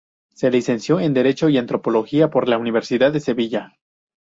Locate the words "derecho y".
1.13-1.59